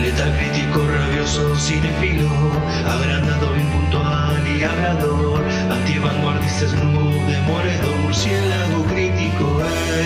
Letal 0.00 0.32
crítico, 0.36 0.86
rabioso, 0.86 1.56
cinefilo, 1.56 2.28
agrandado, 2.86 3.56
impuntual 3.56 4.46
y 4.46 4.62
hablador, 4.62 5.42
antivanguardista, 5.70 6.68
snoop, 6.68 7.24
murciélago 8.02 8.84
crítico, 8.84 9.60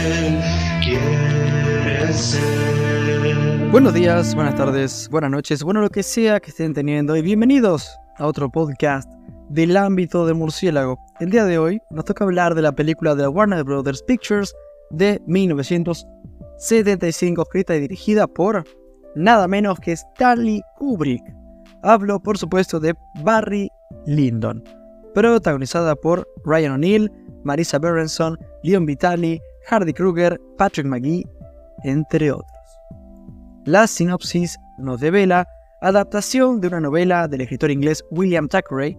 él 0.04 0.40
quiere 0.82 2.12
ser. 2.12 3.69
Buenos 3.71 3.95
días, 3.95 4.35
buenas 4.35 4.56
tardes, 4.56 5.09
buenas 5.11 5.31
noches, 5.31 5.63
bueno 5.63 5.81
lo 5.81 5.89
que 5.91 6.03
sea 6.03 6.41
que 6.41 6.51
estén 6.51 6.75
teniendo 6.75 7.17
y 7.17 7.23
bienvenidos 7.23 7.97
a 8.19 8.27
otro 8.27 8.51
podcast 8.51 9.09
del 9.49 9.77
ámbito 9.77 10.27
de 10.27 10.35
murciélago. 10.35 10.99
El 11.19 11.31
día 11.31 11.45
de 11.45 11.59
hoy 11.59 11.81
nos 11.91 12.05
toca 12.05 12.25
hablar 12.25 12.55
de 12.55 12.61
la 12.63 12.73
película 12.73 13.15
de 13.15 13.27
Warner 13.27 13.65
Brothers 13.65 14.03
Pictures 14.03 14.55
de 14.91 15.23
1975, 15.27 17.43
escrita 17.43 17.77
y 17.77 17.80
dirigida 17.80 18.27
por 18.27 18.65
nada 19.18 19.48
menos 19.48 19.80
que 19.80 19.92
Stanley 19.92 20.62
Kubrick. 20.77 21.22
Hablo, 21.82 22.20
por 22.20 22.38
supuesto, 22.38 22.80
de 22.80 22.95
Barry 23.22 23.68
Lyndon, 24.06 24.62
protagonizada 25.14 25.95
por 25.96 26.26
Ryan 26.45 26.72
O'Neill, 26.72 27.12
Marisa 27.45 27.78
Berenson, 27.78 28.38
Leon 28.62 28.86
Vitali, 28.86 29.40
Hardy 29.68 29.92
Kruger, 29.92 30.40
Patrick 30.56 30.86
McGee, 30.86 31.24
entre 31.84 32.32
otros. 32.32 32.50
La 33.64 33.86
sinopsis 33.86 34.56
nos 34.78 35.00
devela 35.00 35.46
adaptación 35.80 36.60
de 36.60 36.68
una 36.68 36.80
novela 36.80 37.28
del 37.28 37.42
escritor 37.42 37.70
inglés 37.70 38.04
William 38.10 38.48
Thackeray. 38.48 38.96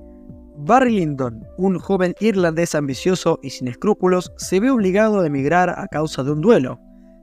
Barry 0.57 0.97
Lyndon, 0.99 1.47
un 1.57 1.79
joven 1.79 2.13
irlandés 2.19 2.75
ambicioso 2.75 3.39
y 3.41 3.49
sin 3.49 3.69
escrúpulos, 3.69 4.33
se 4.38 4.59
ve 4.59 4.69
obligado 4.69 5.21
a 5.21 5.27
emigrar 5.27 5.69
a 5.69 5.88
causa 5.88 6.23
de 6.23 6.31
un 6.31 6.41
duelo 6.41 6.79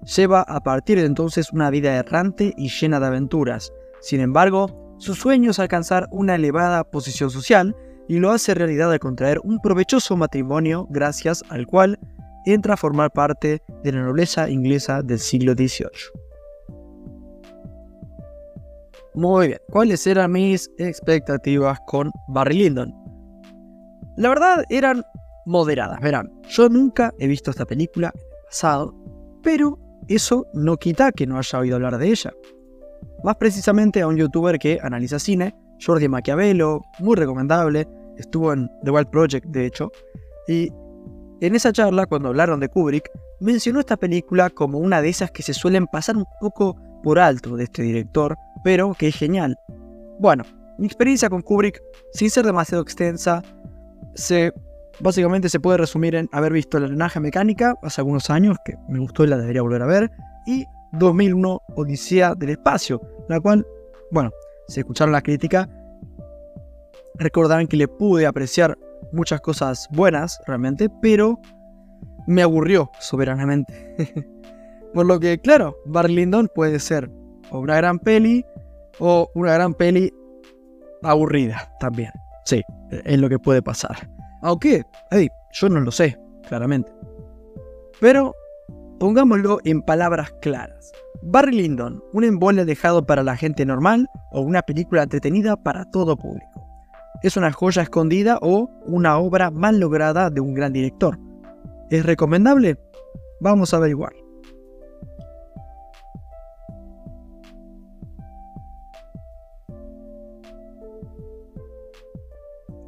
lleva 0.06 0.42
a 0.42 0.60
partir 0.60 0.98
de 0.98 1.06
entonces 1.06 1.52
una 1.52 1.70
vida 1.70 1.94
errante 1.94 2.54
y 2.56 2.68
llena 2.68 3.00
de 3.00 3.06
aventuras. 3.06 3.72
Sin 4.00 4.20
embargo, 4.20 4.96
su 4.98 5.14
sueño 5.14 5.50
es 5.50 5.58
alcanzar 5.58 6.08
una 6.10 6.36
elevada 6.36 6.84
posición 6.84 7.30
social 7.30 7.76
y 8.08 8.18
lo 8.18 8.30
hace 8.30 8.54
realidad 8.54 8.92
al 8.92 9.00
contraer 9.00 9.40
un 9.42 9.60
provechoso 9.60 10.16
matrimonio 10.16 10.86
gracias 10.90 11.42
al 11.48 11.66
cual 11.66 11.98
entra 12.46 12.74
a 12.74 12.76
formar 12.76 13.10
parte 13.10 13.62
de 13.82 13.92
la 13.92 14.02
nobleza 14.02 14.48
inglesa 14.48 15.02
del 15.02 15.18
siglo 15.18 15.54
XVIII. 15.54 15.90
Muy 19.14 19.48
bien, 19.48 19.60
¿cuáles 19.70 20.06
eran 20.06 20.32
mis 20.32 20.70
expectativas 20.78 21.80
con 21.86 22.12
Barry 22.28 22.58
Lyndon? 22.58 22.94
La 24.16 24.28
verdad 24.28 24.64
eran 24.68 25.02
moderadas, 25.46 26.00
verán, 26.00 26.30
yo 26.48 26.68
nunca 26.68 27.12
he 27.18 27.26
visto 27.26 27.50
esta 27.50 27.64
película 27.64 28.12
en 28.14 28.20
el 28.20 28.44
pasado, 28.46 28.94
pero 29.42 29.85
eso 30.08 30.46
no 30.54 30.76
quita 30.76 31.12
que 31.12 31.26
no 31.26 31.38
haya 31.38 31.58
oído 31.58 31.76
hablar 31.76 31.98
de 31.98 32.08
ella. 32.08 32.32
Más 33.24 33.36
precisamente 33.36 34.00
a 34.00 34.08
un 34.08 34.16
youtuber 34.16 34.58
que 34.58 34.78
analiza 34.82 35.18
cine, 35.18 35.54
Jordi 35.84 36.08
Maquiavelo, 36.08 36.82
muy 37.00 37.16
recomendable, 37.16 37.86
estuvo 38.16 38.52
en 38.52 38.70
The 38.84 38.90
Wild 38.90 39.08
Project 39.08 39.46
de 39.46 39.66
hecho, 39.66 39.90
y 40.48 40.70
en 41.40 41.54
esa 41.54 41.72
charla, 41.72 42.06
cuando 42.06 42.28
hablaron 42.28 42.60
de 42.60 42.68
Kubrick, 42.68 43.10
mencionó 43.40 43.80
esta 43.80 43.96
película 43.96 44.48
como 44.48 44.78
una 44.78 45.02
de 45.02 45.10
esas 45.10 45.30
que 45.30 45.42
se 45.42 45.52
suelen 45.52 45.86
pasar 45.86 46.16
un 46.16 46.24
poco 46.40 46.76
por 47.02 47.18
alto 47.18 47.56
de 47.56 47.64
este 47.64 47.82
director, 47.82 48.36
pero 48.64 48.94
que 48.94 49.08
es 49.08 49.16
genial. 49.16 49.54
Bueno, 50.18 50.44
mi 50.78 50.86
experiencia 50.86 51.28
con 51.28 51.42
Kubrick, 51.42 51.82
sin 52.12 52.30
ser 52.30 52.46
demasiado 52.46 52.82
extensa, 52.82 53.42
se 54.14 54.52
Básicamente 55.00 55.48
se 55.48 55.60
puede 55.60 55.78
resumir 55.78 56.14
en 56.14 56.28
haber 56.32 56.52
visto 56.52 56.78
La 56.78 56.88
Naranja 56.88 57.20
Mecánica 57.20 57.74
hace 57.82 58.00
algunos 58.00 58.30
años, 58.30 58.56
que 58.64 58.76
me 58.88 58.98
gustó 58.98 59.24
y 59.24 59.26
la 59.26 59.36
debería 59.36 59.62
volver 59.62 59.82
a 59.82 59.86
ver, 59.86 60.10
y 60.46 60.64
2001 60.92 61.60
Odisea 61.74 62.34
del 62.34 62.50
Espacio, 62.50 63.00
la 63.28 63.40
cual, 63.40 63.66
bueno, 64.10 64.30
si 64.68 64.80
escucharon 64.80 65.12
la 65.12 65.20
crítica, 65.20 65.68
recordarán 67.16 67.66
que 67.66 67.76
le 67.76 67.88
pude 67.88 68.26
apreciar 68.26 68.78
muchas 69.12 69.40
cosas 69.40 69.88
buenas 69.90 70.40
realmente, 70.46 70.88
pero 71.02 71.40
me 72.26 72.42
aburrió 72.42 72.90
soberanamente. 72.98 73.94
Por 74.94 75.06
lo 75.06 75.20
que, 75.20 75.38
claro, 75.38 75.76
Barry 75.84 76.14
Lyndon 76.14 76.50
puede 76.54 76.78
ser 76.78 77.10
o 77.50 77.60
una 77.60 77.76
gran 77.76 77.98
peli 77.98 78.44
o 78.98 79.30
una 79.34 79.52
gran 79.52 79.74
peli 79.74 80.12
aburrida 81.02 81.70
también. 81.78 82.10
Sí, 82.44 82.62
es 83.04 83.18
lo 83.18 83.28
que 83.28 83.38
puede 83.38 83.62
pasar. 83.62 84.15
Aunque, 84.42 84.84
hey, 85.10 85.28
yo 85.52 85.68
no 85.68 85.80
lo 85.80 85.90
sé, 85.90 86.18
claramente. 86.48 86.92
Pero 88.00 88.34
pongámoslo 88.98 89.58
en 89.64 89.82
palabras 89.82 90.32
claras. 90.40 90.92
Barry 91.22 91.56
Lyndon, 91.56 92.02
un 92.12 92.24
embole 92.24 92.64
dejado 92.64 93.04
para 93.06 93.22
la 93.22 93.36
gente 93.36 93.64
normal 93.64 94.08
o 94.30 94.40
una 94.40 94.62
película 94.62 95.02
entretenida 95.02 95.56
para 95.56 95.84
todo 95.90 96.16
público. 96.16 96.66
Es 97.22 97.36
una 97.36 97.50
joya 97.50 97.82
escondida 97.82 98.38
o 98.42 98.70
una 98.84 99.18
obra 99.18 99.50
mal 99.50 99.80
lograda 99.80 100.30
de 100.30 100.40
un 100.40 100.54
gran 100.54 100.72
director. 100.72 101.18
¿Es 101.90 102.04
recomendable? 102.04 102.78
Vamos 103.40 103.72
a 103.72 103.78
averiguar. 103.78 104.12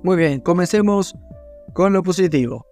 Muy 0.03 0.17
bien, 0.17 0.41
comencemos 0.41 1.17
con 1.79 1.93
lo 1.93 2.03
positivo. 2.03 2.67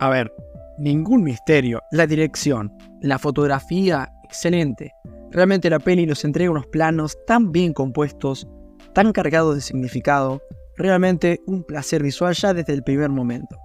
A 0.00 0.10
ver, 0.10 0.34
ningún 0.76 1.22
misterio. 1.22 1.80
La 1.92 2.04
dirección, 2.04 2.76
la 3.00 3.16
fotografía, 3.16 4.12
excelente. 4.24 4.92
Realmente 5.30 5.70
la 5.70 5.78
peli 5.78 6.04
nos 6.04 6.24
entrega 6.24 6.50
unos 6.50 6.66
planos 6.66 7.16
tan 7.28 7.52
bien 7.52 7.72
compuestos, 7.72 8.48
tan 8.92 9.12
cargados 9.12 9.54
de 9.54 9.60
significado. 9.60 10.42
Realmente 10.76 11.42
un 11.46 11.62
placer 11.62 12.02
visual 12.02 12.34
ya 12.34 12.52
desde 12.52 12.72
el 12.72 12.82
primer 12.82 13.08
momento. 13.08 13.56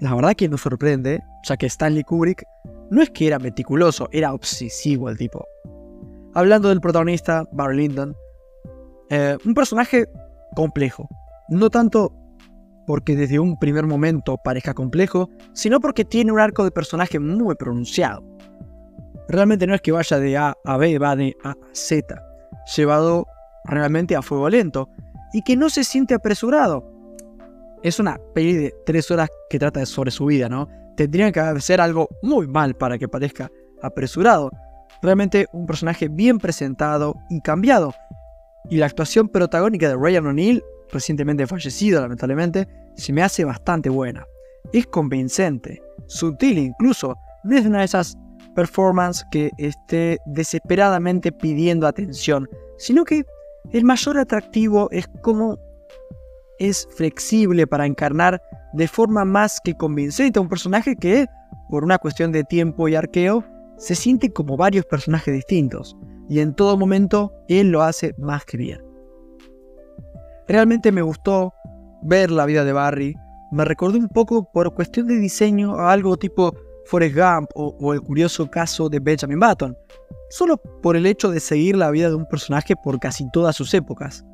La 0.00 0.12
verdad 0.12 0.34
que 0.34 0.48
nos 0.48 0.62
sorprende, 0.62 1.20
ya 1.44 1.56
que 1.56 1.66
Stanley 1.66 2.02
Kubrick 2.02 2.42
no 2.90 3.00
es 3.00 3.10
que 3.10 3.28
era 3.28 3.38
meticuloso, 3.38 4.08
era 4.10 4.34
obsesivo 4.34 5.08
el 5.08 5.16
tipo. 5.16 5.46
Hablando 6.34 6.68
del 6.68 6.80
protagonista, 6.80 7.44
Barry 7.52 7.76
Lyndon, 7.76 8.16
eh, 9.08 9.38
un 9.44 9.54
personaje 9.54 10.08
complejo. 10.56 11.08
No 11.48 11.70
tanto 11.70 12.12
porque 12.86 13.16
desde 13.16 13.38
un 13.38 13.58
primer 13.58 13.86
momento 13.86 14.36
parezca 14.42 14.74
complejo, 14.74 15.28
sino 15.52 15.80
porque 15.80 16.04
tiene 16.04 16.32
un 16.32 16.40
arco 16.40 16.64
de 16.64 16.70
personaje 16.70 17.18
muy 17.18 17.54
pronunciado. 17.54 18.22
Realmente 19.28 19.66
no 19.66 19.74
es 19.74 19.80
que 19.80 19.92
vaya 19.92 20.18
de 20.18 20.36
A 20.36 20.54
a 20.64 20.76
B, 20.76 20.98
va 20.98 21.16
de 21.16 21.36
A 21.44 21.50
a 21.50 21.56
Z, 21.72 22.22
llevado 22.76 23.26
realmente 23.64 24.16
a 24.16 24.22
fuego 24.22 24.48
lento, 24.48 24.88
y 25.32 25.42
que 25.42 25.56
no 25.56 25.70
se 25.70 25.84
siente 25.84 26.14
apresurado. 26.14 26.84
Es 27.82 27.98
una 27.98 28.18
peli 28.34 28.54
de 28.54 28.74
tres 28.86 29.10
horas 29.10 29.28
que 29.48 29.58
trata 29.58 29.84
sobre 29.86 30.10
su 30.10 30.26
vida, 30.26 30.48
¿no? 30.48 30.68
Tendría 30.96 31.32
que 31.32 31.40
hacer 31.40 31.80
algo 31.80 32.08
muy 32.22 32.46
mal 32.46 32.74
para 32.74 32.98
que 32.98 33.08
parezca 33.08 33.50
apresurado. 33.82 34.50
Realmente 35.02 35.46
un 35.52 35.66
personaje 35.66 36.08
bien 36.08 36.38
presentado 36.38 37.16
y 37.30 37.40
cambiado. 37.40 37.94
Y 38.70 38.76
la 38.76 38.86
actuación 38.86 39.28
protagónica 39.28 39.88
de 39.88 39.96
Ryan 39.96 40.26
O'Neill 40.26 40.62
recientemente 40.92 41.46
fallecido 41.46 42.00
lamentablemente, 42.00 42.68
se 42.96 43.12
me 43.12 43.22
hace 43.22 43.44
bastante 43.44 43.88
buena. 43.88 44.26
Es 44.72 44.86
convincente, 44.86 45.82
sutil 46.06 46.58
incluso, 46.58 47.16
no 47.44 47.56
es 47.56 47.66
una 47.66 47.80
de 47.80 47.86
esas 47.86 48.16
performances 48.54 49.24
que 49.30 49.50
esté 49.58 50.18
desesperadamente 50.26 51.32
pidiendo 51.32 51.86
atención, 51.86 52.48
sino 52.76 53.04
que 53.04 53.24
el 53.72 53.84
mayor 53.84 54.18
atractivo 54.18 54.88
es 54.90 55.06
cómo 55.22 55.58
es 56.58 56.86
flexible 56.94 57.66
para 57.66 57.86
encarnar 57.86 58.40
de 58.74 58.86
forma 58.86 59.24
más 59.24 59.58
que 59.64 59.74
convincente 59.74 60.38
a 60.38 60.42
un 60.42 60.48
personaje 60.48 60.94
que, 60.96 61.26
por 61.70 61.84
una 61.84 61.98
cuestión 61.98 62.32
de 62.32 62.44
tiempo 62.44 62.88
y 62.88 62.94
arqueo, 62.94 63.44
se 63.78 63.94
siente 63.94 64.32
como 64.32 64.56
varios 64.56 64.84
personajes 64.84 65.34
distintos, 65.34 65.96
y 66.28 66.40
en 66.40 66.54
todo 66.54 66.76
momento 66.76 67.32
él 67.48 67.70
lo 67.70 67.82
hace 67.82 68.14
más 68.18 68.44
que 68.44 68.56
bien. 68.56 68.91
Realmente 70.52 70.92
me 70.92 71.00
gustó 71.00 71.54
ver 72.02 72.30
la 72.30 72.44
vida 72.44 72.62
de 72.62 72.74
Barry. 72.74 73.16
Me 73.52 73.64
recordó 73.64 73.96
un 73.96 74.10
poco 74.10 74.52
por 74.52 74.74
cuestión 74.74 75.06
de 75.06 75.16
diseño 75.16 75.76
a 75.76 75.90
algo 75.90 76.18
tipo 76.18 76.54
Forrest 76.84 77.16
Gump 77.16 77.48
o, 77.54 77.94
el 77.94 78.02
curioso 78.02 78.50
caso 78.50 78.90
de 78.90 79.00
Benjamin 79.00 79.40
Button. 79.40 79.74
Solo 80.28 80.58
por 80.82 80.94
el 80.94 81.06
hecho 81.06 81.30
de 81.30 81.40
seguir 81.40 81.74
la 81.76 81.90
vida 81.90 82.10
de 82.10 82.16
un 82.16 82.26
personaje 82.26 82.74
por 82.76 83.00
casi 83.00 83.26
todas 83.30 83.56
sus 83.56 83.72
épocas. 83.72 84.26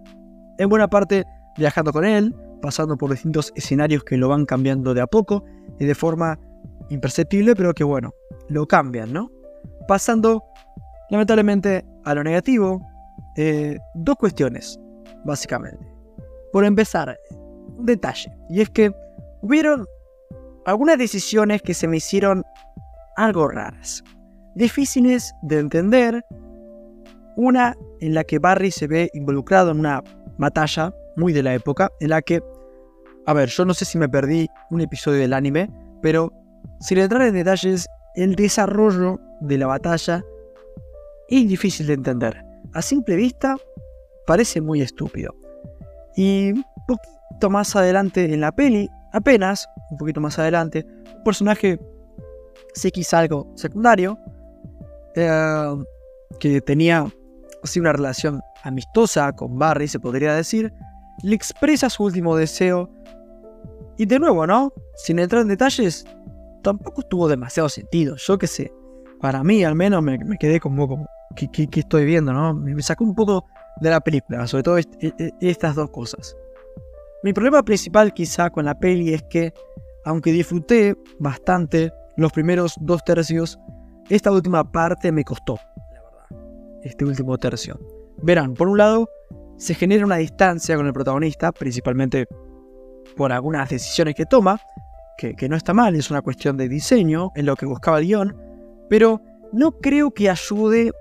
En 0.58 0.68
buena 0.68 0.88
parte 0.88 1.24
viajando 1.56 1.92
con 1.92 2.04
él, 2.04 2.34
pasando 2.60 2.96
por 2.96 3.12
distintos 3.12 3.52
escenarios 3.54 4.02
que 4.02 4.16
lo 4.16 4.28
van 4.28 4.44
cambiando 4.44 4.94
de 4.94 5.02
a 5.02 5.06
poco 5.06 5.44
y 5.78 5.84
de 5.84 5.94
forma 5.94 6.36
imperceptible, 6.90 7.54
pero 7.54 7.72
que 7.74 7.84
bueno, 7.84 8.12
lo 8.48 8.66
cambian, 8.66 9.12
¿no? 9.12 9.30
Pasando, 9.86 10.42
lamentablemente, 11.10 11.86
a 12.04 12.12
lo 12.12 12.24
negativo, 12.24 12.84
eh, 13.36 13.78
dos 13.94 14.16
cuestiones, 14.16 14.80
básicamente. 15.24 15.97
Por 16.52 16.64
empezar, 16.64 17.18
un 17.76 17.86
detalle, 17.86 18.30
y 18.48 18.60
es 18.60 18.70
que 18.70 18.92
hubieron 19.42 19.86
algunas 20.66 20.98
decisiones 20.98 21.62
que 21.62 21.74
se 21.74 21.88
me 21.88 21.98
hicieron 21.98 22.42
algo 23.16 23.48
raras, 23.48 24.02
difíciles 24.54 25.32
de 25.42 25.58
entender, 25.58 26.24
Una 27.36 27.76
en 28.00 28.14
la 28.14 28.24
que 28.24 28.40
Barry 28.40 28.72
se 28.72 28.88
ve 28.88 29.10
involucrado 29.14 29.70
en 29.70 29.78
una 29.78 30.02
batalla 30.38 30.92
muy 31.16 31.32
de 31.32 31.44
la 31.44 31.54
época, 31.54 31.88
en 32.00 32.10
la 32.10 32.20
que, 32.20 32.40
a 33.26 33.32
ver, 33.32 33.48
yo 33.48 33.64
no 33.64 33.74
sé 33.74 33.84
si 33.84 33.96
me 33.96 34.08
perdí 34.08 34.48
un 34.70 34.80
episodio 34.80 35.20
del 35.20 35.32
anime, 35.32 35.70
pero 36.02 36.32
sin 36.80 36.98
entrar 36.98 37.22
en 37.22 37.34
detalles, 37.34 37.86
el 38.16 38.34
desarrollo 38.34 39.20
de 39.40 39.56
la 39.56 39.68
batalla 39.68 40.24
es 41.28 41.48
difícil 41.48 41.86
de 41.86 41.92
entender. 41.92 42.42
A 42.74 42.82
simple 42.82 43.14
vista, 43.14 43.56
parece 44.26 44.60
muy 44.60 44.82
estúpido. 44.82 45.32
Y 46.18 46.50
un 46.50 46.64
poquito 46.88 47.48
más 47.48 47.76
adelante 47.76 48.34
en 48.34 48.40
la 48.40 48.50
peli, 48.50 48.90
apenas, 49.12 49.68
un 49.92 49.98
poquito 49.98 50.20
más 50.20 50.36
adelante, 50.36 50.84
un 51.16 51.22
personaje, 51.22 51.78
sé 52.74 52.90
quizá 52.90 53.20
algo 53.20 53.46
secundario, 53.54 54.18
eh, 55.14 55.76
que 56.40 56.60
tenía 56.60 57.06
así 57.62 57.78
una 57.78 57.92
relación 57.92 58.40
amistosa 58.64 59.30
con 59.30 59.60
Barry, 59.60 59.86
se 59.86 60.00
podría 60.00 60.34
decir, 60.34 60.72
le 61.22 61.36
expresa 61.36 61.88
su 61.88 62.02
último 62.02 62.34
deseo. 62.34 62.90
Y 63.96 64.04
de 64.04 64.18
nuevo, 64.18 64.44
¿no? 64.44 64.72
Sin 64.96 65.20
entrar 65.20 65.42
en 65.42 65.48
detalles, 65.48 66.04
tampoco 66.64 67.02
tuvo 67.02 67.28
demasiado 67.28 67.68
sentido. 67.68 68.16
Yo 68.16 68.38
qué 68.38 68.48
sé. 68.48 68.72
Para 69.20 69.44
mí, 69.44 69.62
al 69.62 69.76
menos, 69.76 70.02
me, 70.02 70.18
quedé 70.36 70.58
como, 70.58 70.88
como 70.88 71.06
¿qué, 71.36 71.68
estoy 71.72 72.06
viendo, 72.06 72.32
no? 72.32 72.54
Me 72.54 72.82
sacó 72.82 73.04
un 73.04 73.14
poco 73.14 73.44
de 73.80 73.90
la 73.90 74.00
película, 74.00 74.46
sobre 74.46 74.62
todo 74.62 74.78
e, 74.78 74.84
e, 75.00 75.30
estas 75.40 75.74
dos 75.74 75.90
cosas. 75.90 76.36
Mi 77.22 77.32
problema 77.32 77.62
principal 77.62 78.14
quizá 78.14 78.50
con 78.50 78.64
la 78.64 78.78
peli 78.78 79.12
es 79.12 79.22
que, 79.24 79.52
aunque 80.04 80.32
disfruté 80.32 80.96
bastante 81.18 81.92
los 82.16 82.32
primeros 82.32 82.74
dos 82.80 83.02
tercios, 83.04 83.58
esta 84.08 84.30
última 84.30 84.70
parte 84.70 85.12
me 85.12 85.24
costó, 85.24 85.58
la 85.92 86.02
verdad. 86.02 86.80
Este 86.82 87.04
último 87.04 87.36
tercio. 87.38 87.78
Verán, 88.22 88.54
por 88.54 88.68
un 88.68 88.78
lado, 88.78 89.08
se 89.58 89.74
genera 89.74 90.04
una 90.04 90.16
distancia 90.16 90.76
con 90.76 90.86
el 90.86 90.92
protagonista, 90.92 91.52
principalmente 91.52 92.26
por 93.16 93.32
algunas 93.32 93.68
decisiones 93.68 94.14
que 94.14 94.26
toma, 94.26 94.60
que, 95.18 95.48
no 95.48 95.56
está 95.56 95.74
mal, 95.74 95.96
es 95.96 96.10
una 96.10 96.22
cuestión 96.22 96.56
de 96.56 96.68
diseño, 96.68 97.32
en 97.34 97.46
lo 97.46 97.56
que 97.56 97.66
buscaba 97.66 97.98
el 97.98 98.06
guion, 98.06 98.36
pero 98.88 99.20
no 99.52 99.72
creo 99.72 100.12
que 100.12 100.30
ayude 100.30 100.92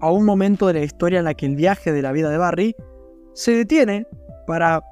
a 0.00 0.10
un 0.10 0.24
momento 0.24 0.66
de 0.66 0.74
la 0.74 0.80
historia 0.80 1.18
en 1.18 1.24
la 1.24 1.34
que 1.34 1.46
el 1.46 1.56
viaje 1.56 1.92
de 1.92 2.02
la 2.02 2.12
vida 2.12 2.30
de 2.30 2.38
Barry 2.38 2.76
se 3.34 3.52
detiene 3.52 4.06
para 4.46 4.82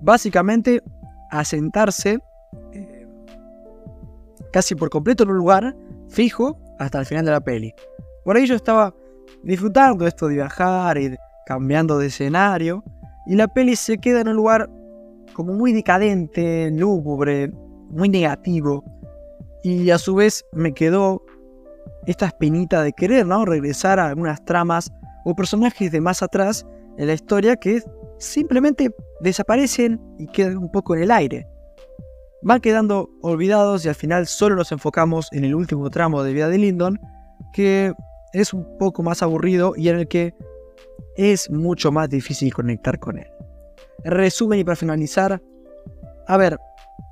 básicamente 0.00 0.82
asentarse 1.30 2.18
eh, 2.72 3.06
casi 4.52 4.74
por 4.74 4.90
completo 4.90 5.24
en 5.24 5.30
un 5.30 5.36
lugar 5.36 5.76
fijo 6.08 6.58
hasta 6.78 7.00
el 7.00 7.06
final 7.06 7.24
de 7.24 7.30
la 7.30 7.40
peli. 7.40 7.74
Por 8.24 8.36
ahí 8.36 8.46
yo 8.46 8.54
estaba 8.54 8.94
disfrutando 9.42 10.06
esto 10.06 10.28
de 10.28 10.34
viajar 10.34 10.98
y 10.98 11.16
cambiando 11.46 11.98
de 11.98 12.06
escenario, 12.06 12.82
y 13.26 13.34
la 13.36 13.48
peli 13.48 13.76
se 13.76 13.98
queda 13.98 14.20
en 14.20 14.28
un 14.28 14.36
lugar 14.36 14.70
como 15.34 15.52
muy 15.52 15.72
decadente, 15.72 16.70
lúgubre, 16.70 17.50
muy 17.90 18.08
negativo, 18.08 18.84
y 19.62 19.90
a 19.90 19.98
su 19.98 20.14
vez 20.14 20.44
me 20.52 20.72
quedó 20.72 21.22
esta 22.06 22.26
espinita 22.26 22.82
de 22.82 22.92
querer, 22.92 23.26
¿no? 23.26 23.44
Regresar 23.44 23.98
a 23.98 24.08
algunas 24.08 24.44
tramas 24.44 24.92
o 25.24 25.34
personajes 25.34 25.92
de 25.92 26.00
más 26.00 26.22
atrás 26.22 26.66
en 26.96 27.06
la 27.06 27.14
historia 27.14 27.56
que 27.56 27.82
simplemente 28.18 28.90
desaparecen 29.20 30.00
y 30.18 30.26
quedan 30.26 30.58
un 30.58 30.70
poco 30.70 30.94
en 30.94 31.02
el 31.02 31.10
aire. 31.10 31.46
Van 32.42 32.60
quedando 32.60 33.10
olvidados 33.22 33.84
y 33.84 33.88
al 33.88 33.94
final 33.94 34.26
solo 34.26 34.56
nos 34.56 34.72
enfocamos 34.72 35.28
en 35.32 35.44
el 35.44 35.54
último 35.54 35.90
tramo 35.90 36.22
de 36.22 36.32
vida 36.32 36.48
de 36.48 36.58
Lyndon, 36.58 36.98
que 37.52 37.92
es 38.32 38.54
un 38.54 38.78
poco 38.78 39.02
más 39.02 39.22
aburrido 39.22 39.74
y 39.76 39.88
en 39.88 39.98
el 39.98 40.08
que 40.08 40.34
es 41.16 41.50
mucho 41.50 41.92
más 41.92 42.08
difícil 42.08 42.52
conectar 42.54 42.98
con 42.98 43.18
él. 43.18 43.28
En 44.04 44.12
resumen 44.12 44.60
y 44.60 44.64
para 44.64 44.76
finalizar, 44.76 45.42
a 46.26 46.36
ver, 46.36 46.58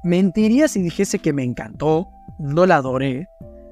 mentiría 0.04 0.68
si 0.68 0.80
dijese 0.80 1.18
que 1.18 1.32
me 1.32 1.44
encantó, 1.44 2.08
no 2.38 2.64
la 2.66 2.76
adoré. 2.76 3.28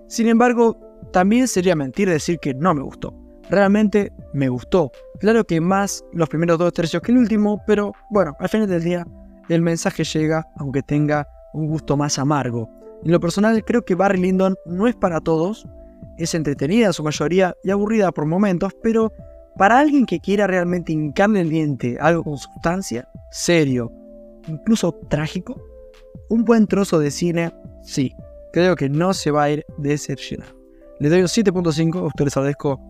Sin 0.09 0.29
embargo, 0.29 0.79
también 1.13 1.49
sería 1.49 1.77
mentir 1.77 2.09
decir 2.09 2.39
que 2.39 2.55
no 2.55 2.75
me 2.75 2.83
gustó. 2.83 3.15
Realmente 3.49 4.13
me 4.33 4.49
gustó. 4.49 4.91
Claro 5.21 5.45
que 5.45 5.61
más 5.61 6.05
los 6.13 6.29
primeros 6.29 6.59
dos 6.59 6.73
tercios 6.73 7.03
que 7.03 7.13
el 7.13 7.19
último, 7.19 7.63
pero 7.67 7.93
bueno, 8.11 8.37
al 8.41 8.49
final 8.49 8.69
del 8.69 8.83
día 8.83 9.07
el 9.49 9.63
mensaje 9.63 10.05
llega 10.05 10.47
aunque 10.57 10.83
tenga 10.83 11.29
un 11.53 11.69
gusto 11.69 11.97
más 11.97 12.19
amargo. 12.19 12.69
En 13.05 13.13
lo 13.13 13.21
personal 13.21 13.65
creo 13.65 13.85
que 13.85 13.95
Barry 13.95 14.21
Lyndon 14.21 14.57
no 14.67 14.87
es 14.89 14.97
para 14.97 15.21
todos, 15.21 15.67
es 16.19 16.35
entretenida 16.35 16.87
en 16.87 16.93
su 16.93 17.03
mayoría 17.03 17.55
y 17.63 17.71
aburrida 17.71 18.11
por 18.11 18.27
momentos, 18.27 18.73
pero 18.83 19.13
para 19.57 19.79
alguien 19.79 20.07
que 20.07 20.21
quiera 20.21 20.47
realmente 20.47 20.93
hincarle 20.93 21.41
el 21.41 21.51
diente 21.51 21.97
algo 22.01 22.25
con 22.25 22.39
sustancia, 22.39 23.09
serio, 23.31 23.93
incluso 24.49 24.93
trágico, 25.09 25.61
un 26.29 26.45
buen 26.45 26.67
trozo 26.67 26.99
de 26.99 27.11
cine, 27.11 27.53
sí, 27.83 28.15
creo 28.53 28.77
que 28.77 28.89
no 28.89 29.15
se 29.15 29.31
va 29.31 29.45
a 29.45 29.51
ir 29.51 29.67
decepcionado. 29.79 30.57
Le 30.99 31.09
doy 31.11 31.21
un 31.21 31.27
7.5, 31.27 31.99
a 31.99 32.03
ustedes 32.07 32.27
les 32.27 32.37
agradezco 32.37 32.81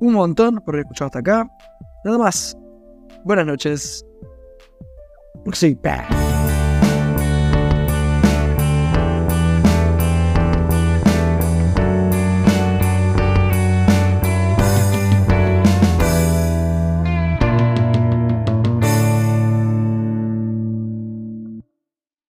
un 0.00 0.14
montón 0.14 0.56
por 0.64 0.74
haber 0.74 0.84
escuchado 0.84 1.06
hasta 1.06 1.20
acá. 1.20 1.48
Nada 2.04 2.18
más. 2.18 2.56
Buenas 3.24 3.46
noches. 3.46 4.04
Sí, 5.52 5.76